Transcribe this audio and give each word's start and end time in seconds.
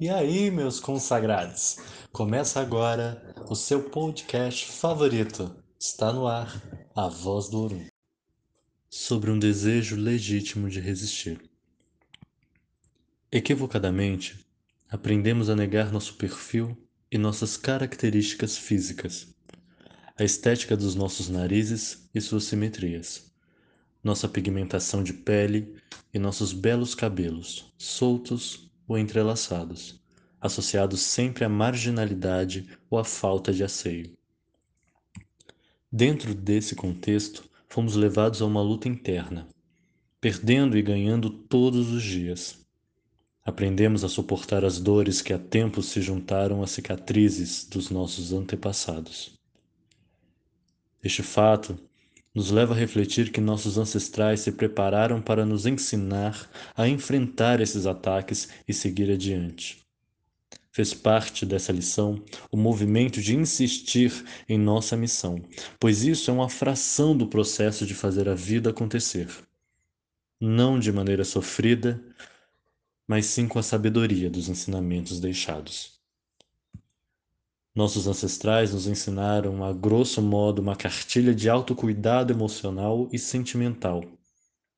E 0.00 0.08
aí, 0.08 0.48
meus 0.48 0.78
consagrados? 0.78 1.78
Começa 2.12 2.60
agora 2.60 3.34
o 3.50 3.56
seu 3.56 3.90
podcast 3.90 4.70
favorito. 4.70 5.52
Está 5.76 6.12
no 6.12 6.24
ar, 6.24 6.62
A 6.94 7.08
Voz 7.08 7.48
do 7.48 7.58
Orum. 7.64 7.84
Sobre 8.88 9.28
um 9.28 9.40
desejo 9.40 9.96
legítimo 9.96 10.70
de 10.70 10.78
resistir. 10.78 11.50
Equivocadamente, 13.32 14.46
aprendemos 14.88 15.50
a 15.50 15.56
negar 15.56 15.90
nosso 15.90 16.14
perfil 16.14 16.78
e 17.10 17.18
nossas 17.18 17.56
características 17.56 18.56
físicas, 18.56 19.34
a 20.16 20.22
estética 20.22 20.76
dos 20.76 20.94
nossos 20.94 21.28
narizes 21.28 22.08
e 22.14 22.20
suas 22.20 22.44
simetrias, 22.44 23.32
nossa 24.04 24.28
pigmentação 24.28 25.02
de 25.02 25.12
pele 25.12 25.74
e 26.14 26.20
nossos 26.20 26.52
belos 26.52 26.94
cabelos, 26.94 27.74
soltos 27.76 28.68
ou 28.88 28.96
entrelaçados, 28.96 30.00
associados 30.40 31.02
sempre 31.02 31.44
à 31.44 31.48
marginalidade 31.48 32.66
ou 32.88 32.98
à 32.98 33.04
falta 33.04 33.52
de 33.52 33.62
asseio. 33.62 34.16
Dentro 35.92 36.34
desse 36.34 36.74
contexto, 36.74 37.48
fomos 37.68 37.94
levados 37.94 38.40
a 38.40 38.46
uma 38.46 38.62
luta 38.62 38.88
interna, 38.88 39.46
perdendo 40.20 40.76
e 40.76 40.82
ganhando 40.82 41.28
todos 41.30 41.92
os 41.92 42.02
dias. 42.02 42.66
Aprendemos 43.44 44.04
a 44.04 44.08
suportar 44.08 44.64
as 44.64 44.80
dores 44.80 45.22
que 45.22 45.32
há 45.32 45.38
tempos 45.38 45.86
se 45.86 46.00
juntaram 46.00 46.62
às 46.62 46.70
cicatrizes 46.70 47.66
dos 47.66 47.90
nossos 47.90 48.32
antepassados. 48.32 49.38
Este 51.02 51.22
fato 51.22 51.78
nos 52.34 52.50
leva 52.50 52.74
a 52.74 52.76
refletir 52.76 53.30
que 53.32 53.40
nossos 53.40 53.78
ancestrais 53.78 54.40
se 54.40 54.52
prepararam 54.52 55.20
para 55.20 55.44
nos 55.44 55.66
ensinar 55.66 56.48
a 56.76 56.88
enfrentar 56.88 57.60
esses 57.60 57.86
ataques 57.86 58.48
e 58.66 58.72
seguir 58.72 59.10
adiante. 59.10 59.84
Fez 60.70 60.94
parte 60.94 61.44
dessa 61.44 61.72
lição 61.72 62.22
o 62.52 62.56
movimento 62.56 63.20
de 63.20 63.34
insistir 63.34 64.24
em 64.48 64.56
nossa 64.56 64.96
missão, 64.96 65.42
pois 65.80 66.04
isso 66.04 66.30
é 66.30 66.34
uma 66.34 66.48
fração 66.48 67.16
do 67.16 67.26
processo 67.26 67.84
de 67.84 67.94
fazer 67.94 68.28
a 68.28 68.34
vida 68.34 68.70
acontecer. 68.70 69.28
Não 70.40 70.78
de 70.78 70.92
maneira 70.92 71.24
sofrida, 71.24 72.00
mas 73.08 73.26
sim 73.26 73.48
com 73.48 73.58
a 73.58 73.62
sabedoria 73.62 74.30
dos 74.30 74.48
ensinamentos 74.48 75.18
deixados. 75.18 75.97
Nossos 77.78 78.08
ancestrais 78.08 78.74
nos 78.74 78.88
ensinaram, 78.88 79.62
a 79.62 79.72
grosso 79.72 80.20
modo, 80.20 80.60
uma 80.60 80.74
cartilha 80.74 81.32
de 81.32 81.48
autocuidado 81.48 82.32
emocional 82.32 83.08
e 83.12 83.20
sentimental. 83.20 84.02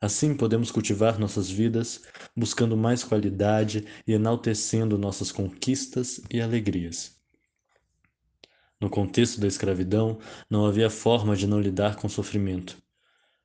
Assim 0.00 0.34
podemos 0.34 0.70
cultivar 0.70 1.18
nossas 1.18 1.50
vidas, 1.50 2.04
buscando 2.34 2.74
mais 2.74 3.04
qualidade 3.04 3.84
e 4.06 4.14
enaltecendo 4.14 4.96
nossas 4.96 5.30
conquistas 5.30 6.22
e 6.30 6.40
alegrias. 6.40 7.14
No 8.80 8.88
contexto 8.88 9.42
da 9.42 9.46
escravidão, 9.46 10.18
não 10.48 10.64
havia 10.64 10.88
forma 10.88 11.36
de 11.36 11.46
não 11.46 11.60
lidar 11.60 11.96
com 11.96 12.06
o 12.06 12.10
sofrimento. 12.10 12.78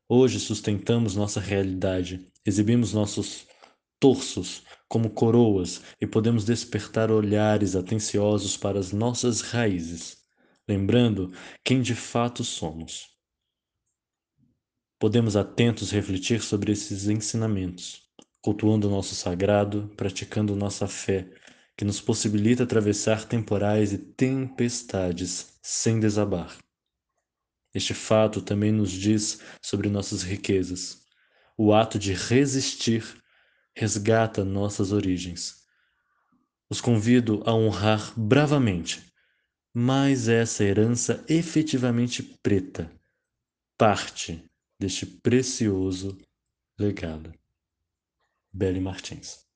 Hoje 0.08 0.40
sustentamos 0.40 1.14
nossa 1.14 1.42
realidade, 1.42 2.26
exibimos 2.46 2.94
nossos 2.94 3.46
torsos 4.00 4.64
como 4.92 5.10
coroas 5.10 5.82
e 6.02 6.06
podemos 6.06 6.44
despertar 6.44 7.10
olhares 7.10 7.78
atenciosos 7.78 8.58
para 8.58 8.78
as 8.78 8.92
nossas 8.92 9.40
raízes, 9.40 10.18
lembrando 10.68 11.32
quem 11.64 11.82
de 11.82 11.96
fato 11.96 12.44
somos. 12.44 13.08
Podemos 15.00 15.38
atentos 15.38 15.92
refletir 15.92 16.42
sobre 16.42 16.74
esses 16.74 17.08
ensinamentos, 17.08 18.02
cultuando 18.42 18.90
o 18.90 18.92
nosso 18.92 19.16
sagrado, 19.16 19.90
praticando 19.96 20.58
nossa 20.58 20.90
fé, 20.90 21.32
que 21.78 21.86
nos 21.86 22.02
possibilita 22.02 22.64
atravessar 22.64 23.24
temporais 23.24 23.94
e 23.94 23.98
tempestades 23.98 25.58
sem 25.64 26.02
desabar. 26.02 26.58
Este 27.74 27.94
fato 27.94 28.42
também 28.42 28.74
nos 28.74 28.92
diz 28.92 29.40
sobre 29.62 29.88
nossas 29.88 30.22
riquezas, 30.22 31.04
o 31.58 31.74
ato 31.74 31.98
de 31.98 32.12
resistir 32.12 33.21
resgata 33.82 34.46
nossas 34.46 34.92
origens. 34.92 35.64
Os 36.70 36.80
convido 36.80 37.42
a 37.48 37.54
honrar 37.56 38.14
bravamente 38.16 39.12
mais 39.74 40.28
essa 40.28 40.64
herança 40.64 41.26
efetivamente 41.28 42.22
preta, 42.44 42.92
parte 43.76 44.46
deste 44.80 45.04
precioso 45.08 46.16
legado. 46.78 47.34
Belle 48.54 48.80
Martins 48.80 49.51